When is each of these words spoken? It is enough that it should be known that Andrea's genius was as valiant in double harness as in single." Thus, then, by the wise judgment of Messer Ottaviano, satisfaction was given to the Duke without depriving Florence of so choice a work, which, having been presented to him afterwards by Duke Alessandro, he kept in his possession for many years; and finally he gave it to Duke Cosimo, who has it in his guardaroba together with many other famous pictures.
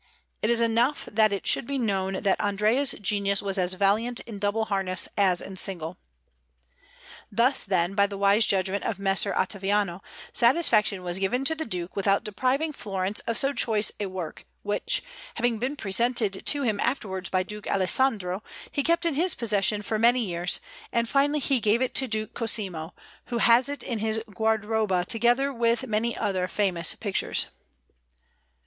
It 0.41 0.49
is 0.49 0.61
enough 0.61 1.07
that 1.11 1.31
it 1.31 1.45
should 1.45 1.67
be 1.67 1.77
known 1.77 2.23
that 2.23 2.41
Andrea's 2.41 2.93
genius 2.93 3.39
was 3.39 3.59
as 3.59 3.73
valiant 3.75 4.19
in 4.21 4.39
double 4.39 4.65
harness 4.65 5.07
as 5.15 5.41
in 5.41 5.57
single." 5.57 5.99
Thus, 7.31 7.65
then, 7.65 7.93
by 7.93 8.07
the 8.07 8.17
wise 8.17 8.47
judgment 8.47 8.83
of 8.83 8.97
Messer 8.97 9.31
Ottaviano, 9.31 10.01
satisfaction 10.33 11.03
was 11.03 11.19
given 11.19 11.45
to 11.45 11.53
the 11.53 11.67
Duke 11.67 11.95
without 11.95 12.23
depriving 12.23 12.73
Florence 12.73 13.19
of 13.27 13.37
so 13.37 13.53
choice 13.53 13.91
a 13.99 14.07
work, 14.07 14.43
which, 14.63 15.03
having 15.35 15.59
been 15.59 15.75
presented 15.75 16.47
to 16.47 16.63
him 16.63 16.79
afterwards 16.79 17.29
by 17.29 17.43
Duke 17.43 17.67
Alessandro, 17.69 18.41
he 18.71 18.81
kept 18.81 19.05
in 19.05 19.13
his 19.13 19.35
possession 19.35 19.83
for 19.83 19.99
many 19.99 20.21
years; 20.25 20.59
and 20.91 21.07
finally 21.07 21.37
he 21.39 21.59
gave 21.59 21.79
it 21.79 21.93
to 21.93 22.07
Duke 22.07 22.33
Cosimo, 22.33 22.95
who 23.25 23.37
has 23.37 23.69
it 23.69 23.83
in 23.83 23.99
his 23.99 24.23
guardaroba 24.33 25.05
together 25.05 25.53
with 25.53 25.85
many 25.85 26.17
other 26.17 26.47
famous 26.47 26.95
pictures. 26.95 27.45